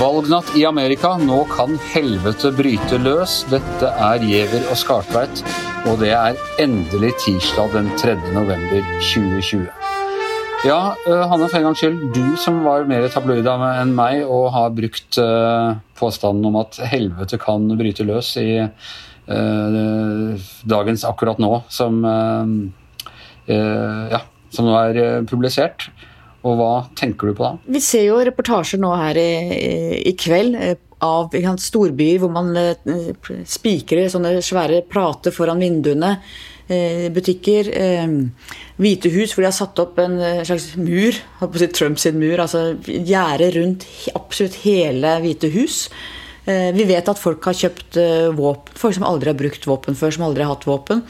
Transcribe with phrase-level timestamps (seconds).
[0.00, 1.16] Valgnatt i Amerika.
[1.16, 3.40] Nå kan helvete bryte løs.
[3.50, 5.42] Dette er Giæver og Skartveit,
[5.86, 8.14] og det er endelig tirsdag den 3.
[8.36, 9.85] november 2020.
[10.64, 14.48] Ja, uh, Hanne, for en gangs skyld, du som var mer tabloid enn meg og
[14.54, 21.52] har brukt uh, påstanden om at helvete kan bryte løs i uh, dagens Akkurat nå,
[21.68, 22.02] som,
[23.46, 24.20] ja,
[24.54, 25.90] som nå er publisert.
[26.46, 27.54] Og hva tenker du på da?
[27.74, 29.30] Vi ser jo reportasjer nå her i,
[30.06, 32.76] i kveld eh, av storbyer hvor man eh,
[33.48, 36.16] spikrer sånne svære plater foran vinduene.
[36.66, 37.70] Eh, butikker.
[38.76, 41.14] Hvite hus hvor de har satt opp en slags mur,
[41.70, 43.86] Trumps mur, altså gjerde rundt
[44.18, 45.86] absolutt hele Hvite hus.
[46.46, 47.96] Vi vet at folk har kjøpt
[48.38, 51.00] våpen, folk som aldri har brukt våpen før, som aldri har hatt våpen.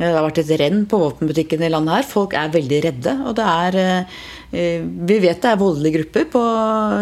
[0.00, 2.06] Det har vært et renn på våpenbutikkene i landet her.
[2.08, 3.12] Folk er veldig redde.
[3.28, 6.40] Og det er eh, Vi vet det er voldelige grupper på,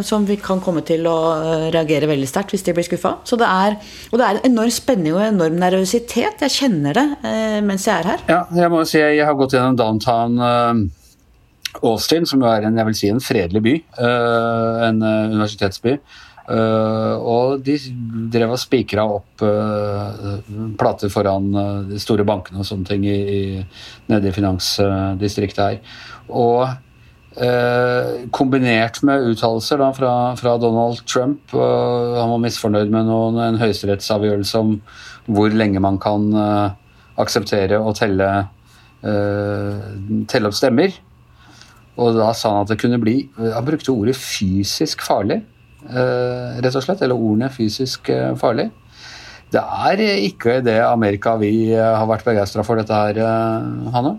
[0.04, 3.14] som vi kan komme til å eh, reagere veldig sterkt hvis de blir skuffa.
[3.24, 3.78] Og det er
[4.18, 6.44] en enorm spenning og enorm nervøsitet.
[6.44, 8.24] Jeg kjenner det eh, mens jeg er her.
[8.28, 10.36] Ja, jeg må si jeg har gått gjennom downtown
[11.78, 13.76] Austin, som jo er en, jeg vil si, en fredelig by.
[14.88, 15.98] En universitetsby.
[16.48, 17.74] Uh, og de
[18.32, 20.38] drev og spikra opp uh,
[20.80, 23.41] plater foran uh, de store bankene og sånne ting i, i,
[24.08, 25.98] nede i finansdistriktet her.
[26.32, 26.64] Og
[28.34, 34.72] kombinert med uttalelser fra, fra, Donald Trump Han var misfornøyd med noen, en høyesterettsavgjørelse om
[35.31, 36.27] hvor lenge man kan
[37.20, 38.31] akseptere å telle,
[39.03, 40.97] telle opp stemmer.
[41.98, 45.41] Og da sa han at det kunne bli Han brukte ordet fysisk farlig.
[45.89, 47.03] Eh, rett og slett.
[47.05, 48.69] Eller ordene fysisk eh, farlig.
[49.53, 53.22] Det er ikke det Amerika vi eh, har vært begeistra for dette her,
[53.94, 54.19] Hanne?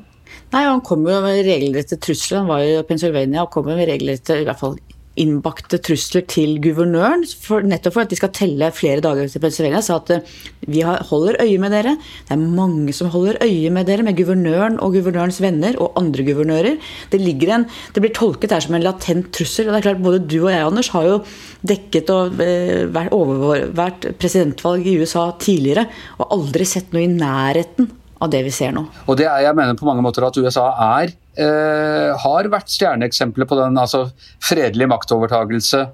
[0.49, 2.41] Nei, han kom jo med regelrette trusler.
[2.41, 4.79] Han var jo i Pennsylvania og kom med regelrette i hvert fall
[5.19, 9.81] innbakte trusler til guvernøren, for, nettopp for at de skal telle flere dager til Pennsylvania.
[9.83, 10.37] Sa at eh,
[10.69, 11.95] vi holder øye med dere.
[12.27, 16.25] Det er mange som holder øye med dere, med guvernøren og guvernørens venner og andre
[16.27, 16.79] guvernører.
[17.11, 19.67] Det, en, det blir tolket her som en latent trussel.
[19.67, 21.21] og det er klart Både du og jeg Anders, har jo
[21.67, 27.91] dekket og eh, vært, overvært presidentvalg i USA tidligere og aldri sett noe i nærheten
[28.19, 28.83] av det vi ser nå.
[29.07, 30.67] Og det er, Jeg mener på mange måter at USA
[30.99, 34.09] er eh, har vært stjerneeksempler på den altså
[34.43, 35.85] fredelige maktovertagelse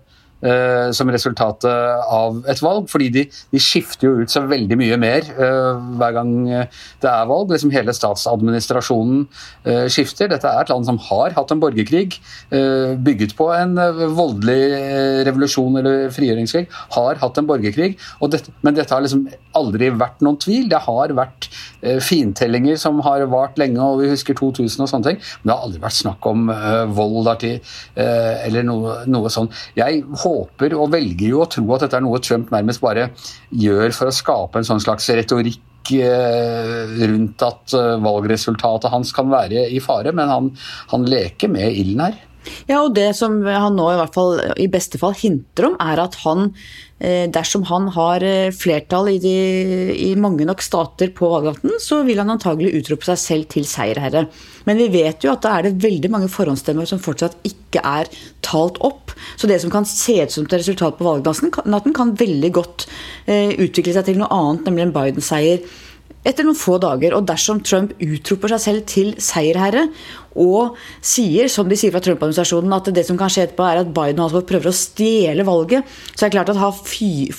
[0.43, 1.69] eh, som resultatet
[2.11, 2.89] av et valg.
[2.91, 7.11] Fordi de, de, skifter jo ut så veldig mye mer uh, hver gang eh, det
[7.11, 7.53] er valg.
[7.53, 9.25] Liksom hele statsadministrasjonen
[9.67, 10.29] uh, skifter.
[10.31, 12.19] Dette er et land som har hatt en borgerkrig,
[13.05, 13.75] bygget på en
[14.15, 16.65] voldelig revolusjon eller frigjøringskrig.
[16.95, 17.95] Har hatt en borgerkrig,
[18.31, 19.25] dette, men dette har liksom
[19.57, 20.67] aldri vært noen tvil.
[20.71, 21.47] Det har vært
[22.05, 25.19] fintellinger som har vart lenge, og vi husker 2000 og sånne ting.
[25.41, 26.47] Men det har aldri vært snakk om
[26.95, 29.51] vold dertil, eller noe, noe sånn.
[29.77, 33.11] Jeg håper og velger jo å tro at dette er noe Trump nærmest bare
[33.53, 39.77] gjør for å skape en sånn slags retorikk rundt at valgresultatet hans kan være i
[39.83, 40.47] fare, men han,
[40.89, 42.15] han leker med ilden her.
[42.69, 46.01] Ja, og det som han nå i hvert fall i beste fall hinter om, er
[46.03, 46.51] at han,
[46.99, 49.35] eh, dersom han har eh, flertall i, de,
[50.07, 54.27] i mange nok stater på valgnatten, så vil han antagelig utrope seg selv til seierherre.
[54.65, 58.11] Men vi vet jo at da er det veldig mange forhåndsstemmer som fortsatt ikke er
[58.45, 59.15] talt opp.
[59.39, 62.87] Så det som kan se ut som et resultat på valgnatten, kan veldig godt
[63.25, 65.65] eh, utvikle seg til noe annet, nemlig en Biden-seier
[66.25, 67.15] etter noen få dager.
[67.15, 69.87] Og dersom Trump utroper seg selv til seierherre
[70.35, 73.91] og sier, som de sier fra Trump-administrasjonen, at det som kan skje etterpå, er at
[73.95, 76.73] Biden altså prøver å stjele valget, så er det klart at han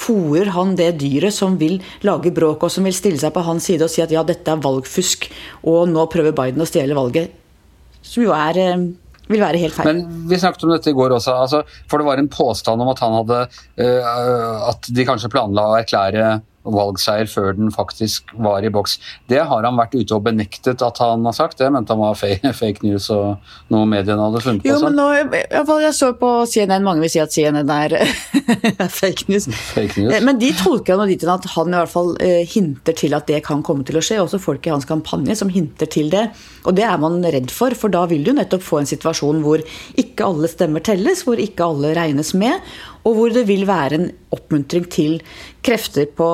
[0.00, 1.76] fòrer han det dyret som vil
[2.08, 4.48] lage bråk, og som vil stille seg på hans side og si at ja, dette
[4.48, 5.28] er valgfusk,
[5.68, 7.36] og nå prøver Biden å stjele valget.
[8.06, 8.86] Som jo er eh,
[9.26, 9.88] vil være helt feil.
[9.90, 12.92] Men Vi snakket om dette i går også, altså, for det var en påstand om
[12.92, 13.40] at han hadde
[13.82, 16.36] uh, At de kanskje planla å erklære
[16.72, 18.98] valgseier før den faktisk var i boks.
[19.30, 21.58] Det har han vært ute og benektet at han har sagt.
[21.60, 22.18] Det mente han var
[22.62, 23.36] fake news og
[23.72, 24.70] noe mediene hadde funnet på.
[24.70, 27.96] Jo, men nå, jeg så på CNN, mange vil si at CNN er,
[29.00, 29.48] fake, news.
[29.74, 30.18] fake news.
[30.26, 33.42] Men de tolker han dit at han i hvert fall eh, hinter til at det
[33.46, 34.20] kan komme til å skje.
[34.22, 36.28] Også folk i hans kampanje som hinter til det.
[36.66, 39.62] Og det er man redd for, for da vil du nettopp få en situasjon hvor
[40.00, 42.60] ikke alle stemmer telles, hvor ikke alle regnes med
[43.06, 45.20] Og hvor det vil være en oppmuntring til
[45.66, 46.26] krefter på,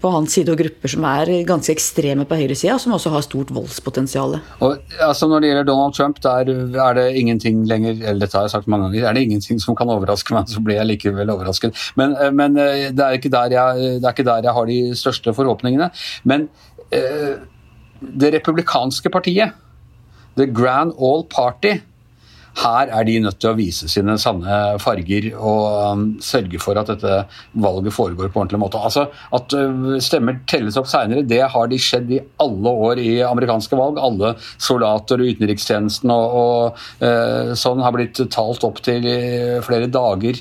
[0.00, 3.52] på hans side og grupper som er ganske ekstreme på høyresida, som også har stort
[3.54, 4.38] voldspotensial.
[4.64, 6.52] Og, altså, når det gjelder Donald Trump, der
[6.86, 9.76] er det ingenting lenger eller dette har jeg sagt mange ganger, er det ingenting som
[9.76, 11.80] kan overraske meg, så blir jeg likevel overrasket.
[12.00, 14.70] Men, eh, men eh, det, er ikke der jeg, det er ikke der jeg har
[14.70, 15.90] de største forhåpningene.
[16.24, 16.48] Men
[16.92, 17.34] eh,
[18.00, 19.60] det republikanske partiet,
[20.38, 21.78] The Grand All Party,
[22.60, 26.92] her er de nødt til å vise sine sanne farger og um, sørge for at
[26.92, 27.24] dette
[27.64, 28.78] valget foregår på ordentlig måte.
[28.78, 33.12] Altså, At uh, stemmer telles opp seinere, det har de skjedd i alle år i
[33.26, 33.98] amerikanske valg.
[33.98, 39.08] Alle soldater og utenrikstjenesten og, og uh, sånn har blitt talt opp til
[39.64, 40.38] flere dager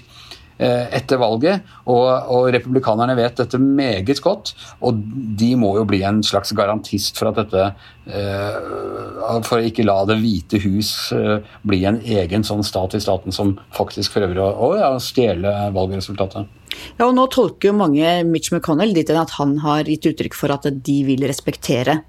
[0.58, 1.64] etter valget.
[1.90, 4.54] Og, og, republikanerne vet dette meget godt,
[4.86, 5.02] og
[5.40, 7.66] de må jo bli en slags garantist for at dette
[8.08, 13.02] eh, For å ikke la Det hvite hus eh, bli en egen sånn stat i
[13.04, 16.50] staten som faktisk prøver å, å ja, stjele valgresultatet.
[16.98, 20.54] Ja, og Nå tolker jo mange Mitch McConnell dit at han har gitt uttrykk for
[20.56, 22.02] at de vil respektere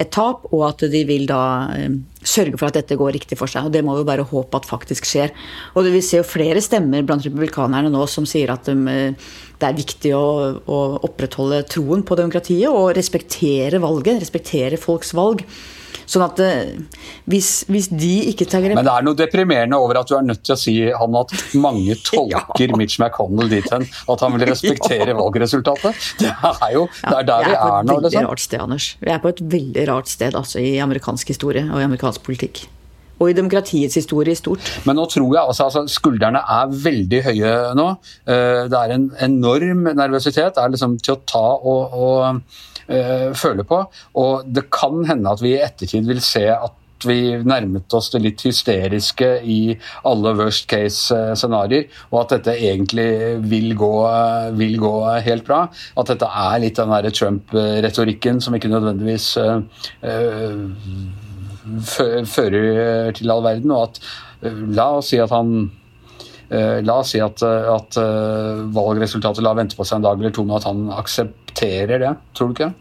[0.00, 1.42] et tap, og at de vil da
[1.76, 3.68] eh, sørge for at dette går riktig for seg.
[3.68, 5.34] og Det må vi bare håpe at faktisk skjer.
[5.76, 9.30] Og Vi ser jo flere stemmer blant republikanerne nå som sier at de, eh,
[9.60, 10.24] det er viktig å,
[10.64, 15.44] å opprettholde troen på demokratiet og respektere valget, respektere folks valg.
[16.08, 16.74] Sånn at eh,
[17.30, 20.26] hvis, hvis, de ikke tar grep Men det er noe deprimerende over at du er
[20.26, 22.78] nødt til å si han at mange tolker ja.
[22.78, 26.12] Mitch McConnell dit hen at han vil respektere valgresultatet.
[26.20, 27.98] Det er jo det er der vi er nå.
[28.02, 28.28] Liksom.
[28.28, 28.92] Rart sted, Anders.
[29.02, 32.64] Vi er på et veldig rart sted altså, i amerikansk historie og i amerikansk politikk
[33.22, 34.66] og i demokratiets historie i stort.
[34.88, 37.88] Men nå tror jeg altså, altså skuldrene er veldig høye nå.
[38.26, 40.56] Eh, det er en enorm nervøsitet.
[40.56, 43.82] Det er liksom til å ta og, og uh, føle på.
[44.20, 48.22] Og det kan hende at vi i ettertid vil se at vi nærmet oss det
[48.22, 49.74] litt hysteriske i
[50.08, 53.08] alle worst case-scenarioer, og at dette egentlig
[53.50, 53.92] vil gå,
[54.58, 54.94] vil gå,
[55.26, 55.64] helt bra.
[55.98, 59.60] At dette er litt den Trump-retorikken som ikke nødvendigvis uh,
[61.82, 64.04] fører til all verden, og at
[64.74, 65.70] La oss si at han
[66.50, 67.96] La oss si at, at
[68.74, 70.82] valgresultatet lar vente på seg en dag eller to, men at han
[71.52, 72.14] aksepterer det.
[72.34, 72.72] Tror du ikke?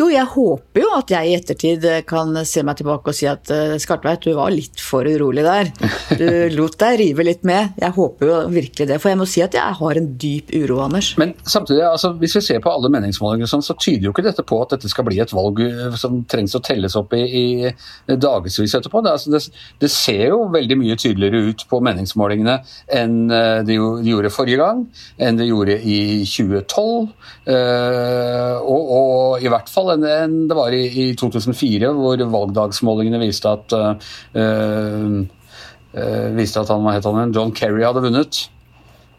[0.00, 3.50] Jo, jeg håper jo at jeg i ettertid kan se meg tilbake og si at
[3.52, 5.72] uh, Skartveit, du var litt for urolig der.
[6.16, 7.74] Du lot deg rive litt med.
[7.80, 8.98] Jeg håper jo virkelig det.
[9.02, 11.12] For jeg må si at jeg har en dyp uro, Anders.
[11.20, 14.44] Men samtidig, altså, hvis vi ser på alle meningsmålinger, sånn, så tyder jo ikke dette
[14.46, 18.16] på at dette skal bli et valg eh, som trengs å telles opp i, i
[18.16, 19.02] dagevis etterpå.
[19.04, 19.42] Det, altså, det,
[19.82, 22.58] det, ser jo veldig mye tydeligere ut på meningsmålingene
[23.00, 24.84] enn eh, de, de gjorde forrige gang,
[25.22, 27.10] enn de gjorde i 2012.
[27.46, 33.52] Øh, og, og i hvert fall enn, det var i, i, 2004, hvor valgdagsmålingene viste
[33.52, 33.94] at uh,
[34.36, 38.46] uh, viste at han, han, John Kerry hadde vunnet.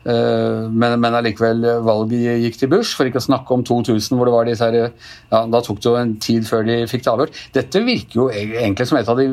[0.08, 4.36] Men, men allikevel valget gikk til Bush, for ikke å snakke om 2000, hvor det
[4.38, 4.94] var disse her,
[5.34, 7.42] ja, Da tok det jo en tid før de fikk det avgjort.
[7.58, 9.26] Dette virker jo egentlig som et av de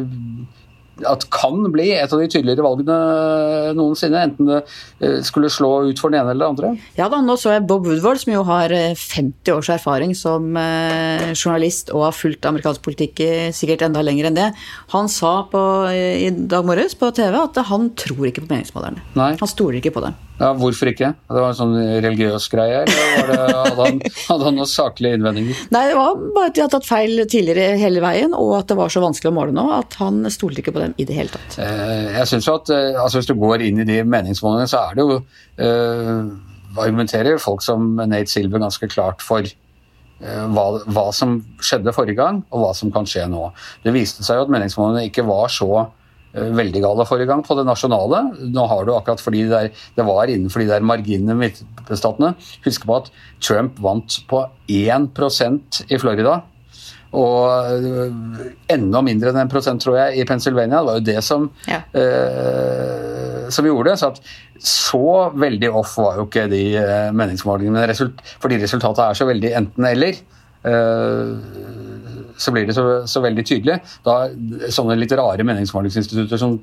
[1.03, 2.97] at kan bli et av de tydeligere valgene
[3.75, 4.21] noensinne.
[4.29, 4.61] Enten det
[5.03, 6.89] eh, skulle slå ut for den ene eller den andre.
[6.99, 10.55] Ja da, nå så jeg Bob Woodward, som jo har 50 eh, års erfaring som
[10.61, 13.23] eh, journalist og har fulgt amerikansk politikk
[13.55, 14.51] sikkert enda lenger enn det.
[14.95, 19.03] Han sa på, i dag morges på TV at han tror ikke på meningsmålerne.
[19.15, 20.17] Han stoler ikke på dem.
[20.41, 21.13] Ja, Hvorfor ikke?
[21.15, 22.81] Det var en sånn religiøs greie?
[22.83, 25.61] Eller det, hadde, han, hadde han noen saklige innvendinger?
[25.75, 28.79] Nei, det var bare at de hadde tatt feil tidligere hele veien, og at det
[28.81, 31.35] var så vanskelig å måle nå at han stolte ikke på dem i det hele
[31.35, 31.59] tatt.
[31.63, 34.83] Eh, jeg synes jo at eh, altså Hvis du går inn i de meningsmålingene, så
[34.89, 39.47] er det jo uh, argumenterer folk som Nate Silver ganske klart for
[40.25, 40.65] hva,
[40.95, 43.49] hva som skjedde forrige gang, og hva som kan skje nå.
[43.85, 45.85] Det viste seg jo at meningsmålingene ikke var så
[46.35, 48.23] veldig gale forrige gang på det nasjonale.
[48.55, 52.35] Nå har du akkurat fordi det, der, det var innenfor de der marginene midtstatene.
[52.67, 53.13] Husk på at
[53.45, 56.41] Trump vant på 1% i Florida.
[57.15, 60.81] Og eh, enda mindre enn 1 prosent, tror jeg, i Pennsylvania.
[60.81, 61.81] Det var jo det som, ja.
[61.95, 63.99] eh, som gjorde det.
[64.01, 65.05] Så, at, så
[65.39, 67.87] veldig off var jo ikke de eh, meningsmålingene.
[68.43, 70.19] Fordi resultatet er så veldig enten-eller.
[70.65, 71.31] Eh,
[72.37, 73.79] så blir det så, så, veldig tydelig.
[74.07, 74.17] Da,
[74.73, 76.59] sånne litt rare meningsmålingsinstitutter som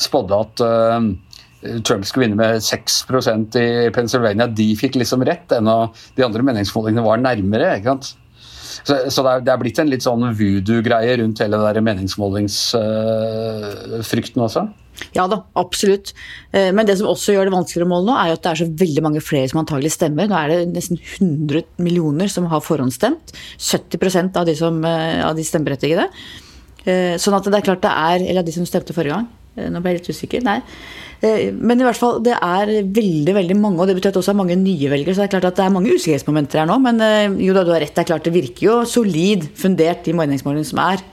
[0.00, 5.78] spådde at uh, Trump skulle vinne med 6% i Pennsylvania, de fikk liksom rett, ennå
[6.18, 7.74] de andre meningsmålingene var nærmere.
[7.78, 8.14] ikke sant?
[8.82, 14.40] Så, så det, er, det, er, blitt en litt sånn voodoo-greie rundt hele det meningsmålingsfrykten
[14.40, 14.62] uh, også?
[15.16, 16.12] Ja da, absolutt.
[16.52, 18.52] Eh, men det som også gjør det vanskeligere å måle nå, er jo at det
[18.52, 20.28] er så veldig mange flere som antagelig stemmer.
[20.30, 23.34] Nå er det nesten 100 millioner som har forhåndsstemt.
[23.60, 26.08] 70% av de, som, eh, av de stemmeberettigede.
[26.86, 29.28] Eh, sånn at det er klart det er Eller av de som stemte forrige gang.
[29.56, 30.44] Nå ble jeg litt usikker.
[30.46, 30.60] Nei.
[31.24, 34.22] Eh, men i hvert fall, det er veldig veldig mange, og det betyr at det
[34.22, 35.16] også er mange nye velgere.
[35.16, 36.78] Så det er klart at det er mange usikkerhetsmomenter her nå.
[36.84, 40.04] Men eh, jo da, du har rett, det er klart det virker jo solid fundert,
[40.06, 41.04] de meningsmålingene som er.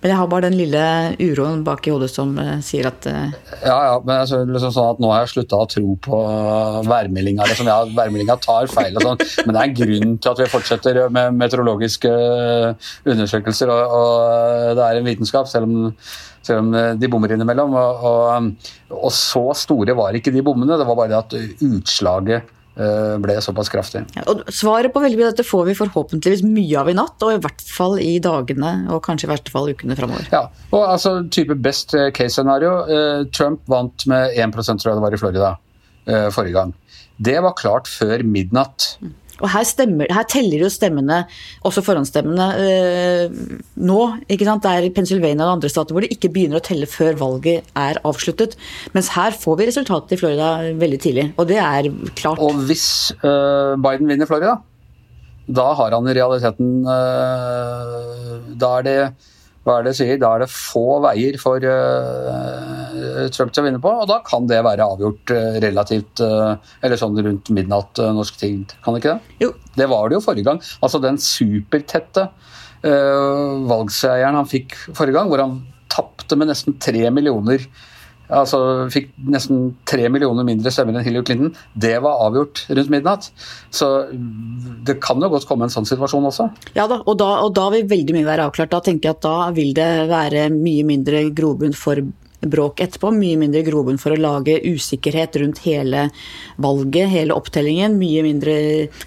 [0.00, 0.82] Men jeg har bare den lille
[1.20, 2.30] uroen bak i hodet som
[2.64, 3.34] sier at uh...
[3.60, 6.20] Ja, ja, men altså, liksom sånn at nå har jeg slutta å tro på
[6.88, 7.44] værmeldinga.
[7.50, 7.68] Liksom.
[7.68, 11.02] Ja, værmeldinga tar feil, og sånn, men det er en grunn til at vi fortsetter
[11.12, 12.14] med meteorologiske
[13.12, 13.74] undersøkelser.
[13.74, 15.92] Og, og det er en vitenskap, selv om,
[16.46, 16.70] selv om
[17.00, 17.74] de bommer innimellom.
[17.76, 22.56] Og, og, og, så store var ikke de bommene, det var bare det at utslaget
[22.80, 24.04] Eh, ble såpass kraftig.
[24.14, 27.16] Ja, og svaret på veldig mye av dette får vi forhåpentligvis mye av i natt,
[27.26, 30.28] og i hvert fall i dagene og kanskje i verste fall ukene framover.
[30.32, 31.96] Ja, og altså type best.
[31.98, 32.12] Eh,
[33.34, 35.50] Trump vant med 1 tror jeg det var i Florida
[36.06, 36.72] eh, forrige gang.
[37.18, 38.94] Det var klart før midnatt.
[39.02, 39.12] Mm.
[39.40, 41.22] Og her, stemmer, her teller jo stemmene,
[41.66, 43.40] også forhåndsstemmene, øh,
[43.76, 44.00] nå.
[44.28, 44.64] ikke sant?
[44.64, 47.68] Det er i Pennsylvania og andre stater hvor det ikke begynner å telle før valget
[47.78, 48.56] er avsluttet.
[48.96, 52.40] Mens her får vi resultatet i Florida veldig tidlig, og det er klart.
[52.42, 52.86] Og hvis
[53.24, 54.58] øh, Biden vinner Florida,
[55.50, 58.98] da har han i realiteten øh, Da er det
[59.66, 60.16] hva er det sier?
[60.20, 62.79] Da er det få veier for uh,
[63.34, 67.00] Trump til å vinne på, og da kan det være avgjort uh, relativt uh, Eller
[67.00, 69.36] sånn rundt midnatt norsk tid, kan det ikke det?
[69.44, 69.52] Jo.
[69.76, 70.62] Det var det jo forrige gang.
[70.80, 72.30] Altså den supertette
[72.80, 75.58] valgseieren han fikk forrige gang, hvor han
[75.92, 77.66] tapte med nesten tre millioner
[78.30, 78.58] altså
[78.92, 81.52] fikk nesten tre millioner mindre stemmer enn Hillary Clinton.
[81.74, 83.28] Det var avgjort rundt midnatt.
[83.74, 83.88] Så
[84.86, 86.50] det kan jo godt komme en sånn situasjon også.
[86.78, 88.72] Ja da, og da, og da vil veldig mye være avklart.
[88.74, 92.02] Da tenker jeg at da vil det være mye mindre grobunn for
[92.40, 93.10] bråk etterpå.
[93.14, 96.06] Mye mindre grobunn for å lage usikkerhet rundt hele
[96.60, 97.98] valget, hele opptellingen.
[98.00, 98.54] Mye mindre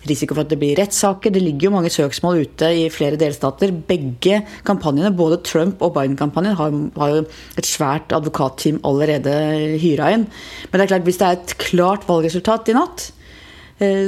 [0.10, 1.34] risiko for at det blir rettssaker.
[1.34, 3.74] Det ligger jo mange søksmål ute i flere delstater.
[3.90, 7.26] Begge kampanjene, både Trump og Biden-kampanjen, har, har, jo
[7.58, 9.34] et svært advokatteam allerede
[9.82, 10.30] hyra inn.
[10.70, 13.12] Men det er klart, hvis det er et klart valgresultat i natt,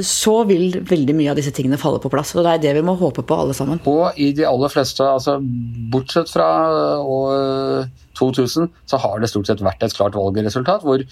[0.06, 2.34] så vil veldig mye av disse tingene falle på plass.
[2.34, 3.80] og Det er det vi må håpe på, alle sammen.
[3.90, 5.38] Og i de aller fleste, altså
[5.92, 6.48] bortsett fra
[7.02, 11.04] og 2000 så har det stort sett vært et klart valgresultat, hvor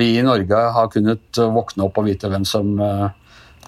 [0.00, 3.08] vi i Norge har kunnet våkne opp og vite hvem som eh,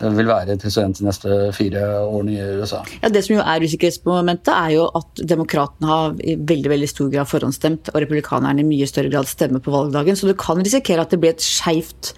[0.00, 2.82] vil være president de neste fire årene i USA.
[3.02, 7.10] Ja, Det som jo er usikkerhetsmomentet, er jo at demokratene har i veldig veldig stor
[7.12, 10.16] grad forhåndsstemt, og republikanerne i mye større grad stemmer på valgdagen.
[10.16, 12.14] Så du kan risikere at det blir et skeivt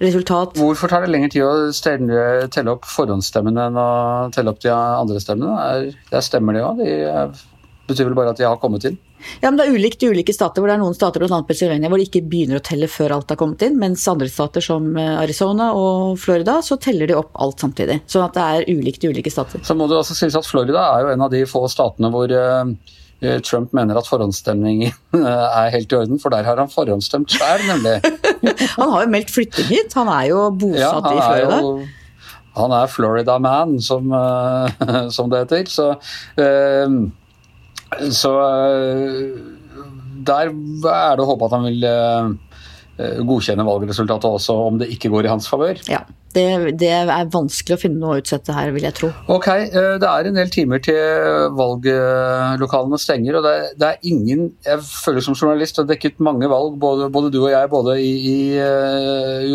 [0.00, 0.56] resultat.
[0.58, 3.90] Hvorfor tar det lengre tid å stelle, telle opp forhåndsstemmene enn å
[4.34, 5.94] telle opp de andre stemmene?
[6.10, 6.82] Der stemmer de òg.
[6.82, 6.98] Det
[7.88, 8.98] betyr vel bare at de har kommet inn?
[9.42, 10.60] Ja, men Det er ulikt i ulike stater.
[10.60, 13.16] hvor Det er noen stater blant annet Pennsylvania, hvor de ikke begynner å telle før
[13.16, 13.78] alt har kommet inn.
[13.78, 18.00] Mens andre stater som eh, Arizona og Florida, så teller de opp alt samtidig.
[18.06, 19.62] Sånn at det er ulikt i ulike stater.
[19.64, 22.30] Så må det altså sies at Florida er jo en av de få statene hvor
[22.30, 22.72] uh,
[23.42, 27.98] Trump mener at forhåndsstemningen er helt i orden, for der har han forhåndsstemt sjøl, nemlig.
[28.78, 29.96] han har jo meldt flytting hit.
[29.98, 31.62] Han er jo bosatt ja, i Florida.
[31.64, 31.78] Jo,
[32.58, 34.10] han er Florida man, som,
[35.16, 35.68] som det heter.
[35.70, 35.92] Så
[38.12, 39.38] så eh,
[40.28, 42.30] der er det å håpe at han vil eh,
[43.00, 45.80] eh, godkjenne valgresultatet også, om det ikke går i hans favør.
[45.88, 46.02] Ja,
[46.36, 46.44] det,
[46.78, 49.10] det, er vanskelig å finne noe å utsette her, vil jeg tro.
[49.32, 51.00] Ok, det er en del timer til
[51.56, 56.76] valglokalene stenger, og det, det er ingen Jeg føler som journalist har dekket mange valg,
[56.78, 58.38] både, både, du og jeg, både i, i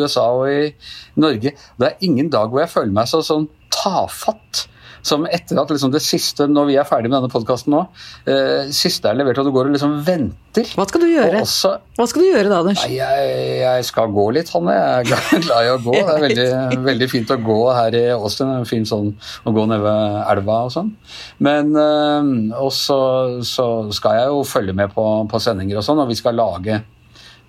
[0.01, 0.73] USA og i
[1.21, 1.53] Norge.
[1.53, 4.67] Det er ingen dag hvor jeg føler meg så sånn tafatt
[5.03, 7.81] som etter at liksom det siste, når vi er ferdig med denne podkasten nå,
[8.29, 11.41] eh, siste er levert, og du går og liksom venter Hva skal du gjøre?
[11.43, 12.85] Også, Hva skal du gjøre da, Anders?
[12.87, 14.77] Jeg, jeg, skal gå litt, Hanne.
[14.77, 15.97] Jeg er glad i å gå.
[15.97, 16.47] Det er veldig,
[16.89, 18.53] veldig fint å gå her i Austin.
[18.53, 19.11] Det er fint sånn
[19.43, 20.95] å gå ned ved elva og sånn.
[21.43, 22.31] Men eh,
[22.63, 22.97] også
[23.43, 26.81] så skal jeg jo følge med på, på sendinger og sånn, og vi skal lage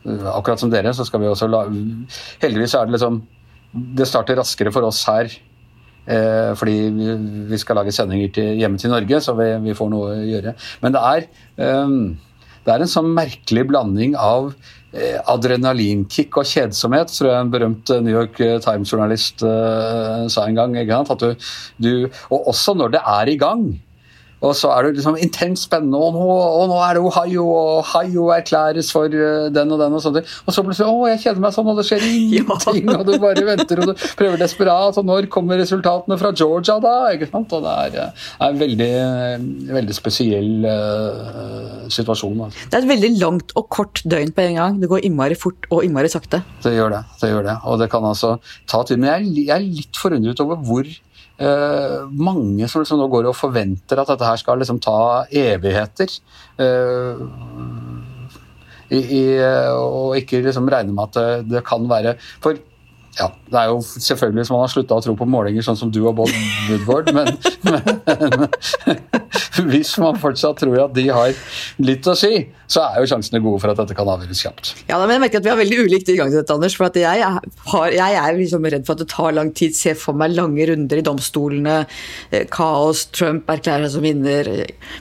[0.05, 1.79] Akkurat som dere, så skal vi også lage
[2.43, 3.15] Heldigvis er det liksom
[3.97, 5.54] Det starter raskere for oss her Eh,
[6.05, 6.77] fordi
[7.51, 10.55] vi skal lage sendinger til, hjemme til Norge, så vi, vi, får noe å gjøre.
[10.83, 11.27] Men det er,
[11.81, 11.95] um,
[12.67, 14.51] det er en sånn merkelig blanding av
[14.93, 20.77] eh, adrenalinkick og kjedsomhet, tror jeg en berømt New York Times-journalist sa en gang.
[21.01, 21.49] At du,
[21.81, 21.93] du,
[22.29, 23.67] og også når det er i gang.
[24.45, 27.81] Og så er det liksom intenst spennende, og nå, og nå er det Ohio, og
[27.81, 29.97] Ohio erklæres for eh, den og den.
[29.97, 30.21] Og sånt.
[30.45, 33.47] Og så plutselig Å, jeg kjeder meg sånn, og det skjer ingenting, og du bare
[33.47, 34.99] venter og du prøver desperat.
[35.01, 36.95] Og når kommer resultatene fra Georgia, da?
[37.15, 37.57] ikke sant?
[37.57, 38.91] Og det er, eh, er en veldig,
[39.79, 42.45] veldig spesiell uh, situasjon.
[42.47, 42.69] Altså.
[42.69, 44.79] Det er et veldig langt og kort døgn på en gang.
[44.83, 46.43] Det går innmari fort og innmari sakte.
[46.65, 47.03] Det gjør det.
[47.23, 47.57] det gjør det.
[47.71, 48.37] Og det kan altså
[48.71, 49.01] ta tid.
[49.01, 50.89] Men jeg, jeg er litt forundret over hvor
[52.15, 56.13] mange som liksom nå går og forventer at dette her skal liksom ta evigheter.
[56.61, 57.25] Uh,
[58.93, 59.23] i, i,
[59.75, 62.61] og ikke liksom regne med at det, det kan være For
[63.15, 65.91] ja, det er jo selvfølgelig som man har slutta å tro på målinger, sånn som
[65.95, 66.33] du og Bob
[66.67, 67.29] Woodward, men,
[67.69, 68.49] men,
[69.71, 71.31] hvis man fortsatt tror at de har
[71.85, 72.33] litt å si,
[72.67, 74.73] så er jo sjansene gode for at dette kan avgjøres kjapt.
[74.89, 76.75] Ja, men jeg merker at Vi har veldig ulikt inngang til dette, Anders.
[76.79, 77.23] for at Jeg,
[77.71, 79.77] har, jeg er liksom redd for at det tar lang tid.
[79.79, 81.79] Ser for meg lange runder i domstolene,
[82.35, 84.51] eh, kaos, Trump erklærer seg som vinner.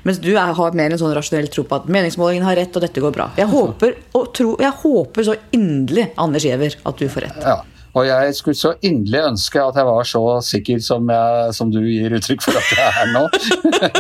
[0.05, 2.86] Mens du er, har mer en sånn rasjonell tro på at meningsmålingen har rett, og
[2.86, 3.32] dette går bra.
[3.39, 3.98] Jeg håper,
[4.38, 7.46] tro, jeg håper så inderlig, Anders Giæver, at du får rett.
[7.48, 7.62] Ja.
[7.94, 11.80] Og jeg skulle så inderlig ønske at jeg var så sikker som, jeg, som du
[11.86, 13.24] gir uttrykk for at jeg er nå.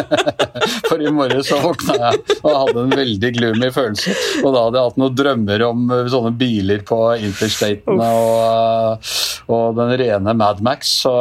[0.89, 4.15] for i morges så våkna jeg og hadde en veldig gloomy følelse.
[4.41, 9.13] Og da hadde jeg hatt noen drømmer om sånne biler på interstatene og,
[9.53, 10.95] og den rene Mad Max.
[11.03, 11.13] Så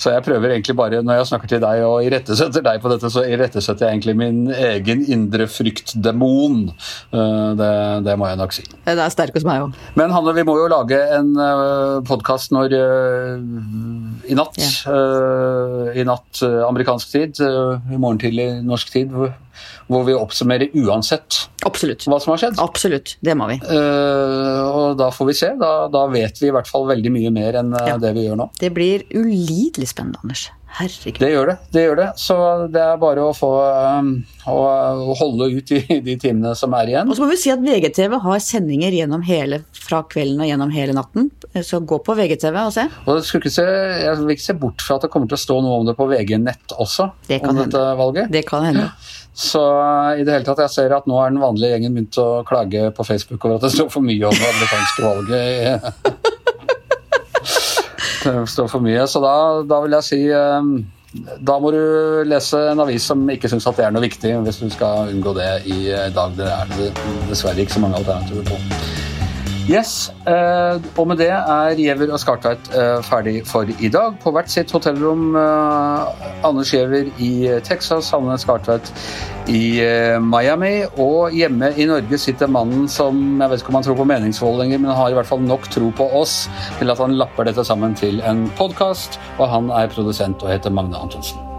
[0.00, 3.10] så jeg prøver egentlig bare, når jeg snakker til deg og irettesetter deg på dette,
[3.12, 6.70] så irettesetter jeg egentlig min egen indre fryktdemon.
[7.12, 7.72] Eh, det,
[8.06, 8.64] det må jeg nok si.
[8.86, 9.76] Det er sterk hos meg òg.
[10.00, 13.36] Men Hanne, vi må jo lage en uh, podkast når uh,
[14.24, 14.56] I natt.
[14.88, 19.12] Uh, I natt amerikansk tid, i morgen tidlig norsk tid.
[19.90, 22.06] Hvor, vi oppsummerer uansett Absolutt.
[22.06, 22.60] hva som har skjedd.
[22.62, 23.58] Absolutt, det må vi.
[23.66, 25.50] Uh, og da får vi se.
[25.60, 27.98] Da, da, vet vi i hvert fall veldig mye mer enn uh, ja.
[28.00, 28.50] det vi gjør nå.
[28.60, 30.48] Det blir ulidelig spennende, Anders.
[30.70, 31.18] Herregud.
[31.18, 31.54] Det gjør det.
[31.74, 32.06] det gjør det.
[32.20, 32.36] Så
[32.70, 33.48] det er bare å få
[33.98, 34.10] um,
[34.46, 34.58] å,
[35.18, 37.10] holde ut i de timene som er igjen.
[37.10, 40.70] Og så må vi si at VGTV har sendinger gjennom hele, fra kvelden og gjennom
[40.74, 41.26] hele natten.
[41.66, 42.86] Så gå på VGTV og se.
[43.10, 45.80] Og se, jeg vil ikke se bort fra at det kommer til å stå noe
[45.82, 47.10] om det på VG Nett også.
[47.26, 47.72] Det kan om hende.
[47.74, 48.30] dette valget.
[48.38, 48.90] Det kan hende.
[49.40, 49.60] Så
[50.20, 52.90] i det hele tatt, jeg ser at nå er den vanlige gjengen begynt å klage
[52.92, 55.80] på Facebook over at det står for mye om det amerikanske valget.
[58.26, 60.74] det står for mye, så da, da vil jeg si um,
[61.40, 61.80] da må du
[62.28, 65.32] lese en avis som ikke syns at det er noe viktig, hvis du skal unngå
[65.40, 65.80] det i
[66.14, 66.36] dag.
[66.36, 66.76] Det er
[67.32, 69.09] dessverre ikke så mange alternativer på.
[69.68, 74.16] Yes, eh, og med det er Giæver og Skartveit eh, ferdig for i dag.
[74.22, 75.36] På hvert sitt hotellrom.
[75.36, 78.92] Eh, Anders Giæver i Texas, Hanne Skartveit
[79.48, 79.82] i
[80.22, 80.84] Miami.
[80.96, 84.64] Og hjemme i Norge sitter mannen som jeg vet ikke om han tror på meningsmål
[84.70, 86.48] men har i hvert fall nok tro på oss
[86.78, 89.20] til at han lapper dette sammen til en podkast.
[89.38, 91.49] Og han er produsent og heter Magne Antonsen.